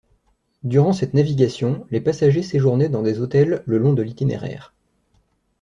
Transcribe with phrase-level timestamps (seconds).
[0.63, 4.73] Durant cette navigation, les passagers séjournaient dans des hôtels le long de l'itinéraire.